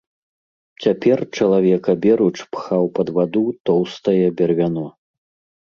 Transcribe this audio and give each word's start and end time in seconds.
Цяпер 0.85 1.17
чалавек 1.37 1.83
аберуч 1.93 2.33
пхаў 2.55 2.83
пад 2.97 3.07
ваду 3.19 3.45
тоўстае 3.67 4.21
бервяно. 4.41 4.85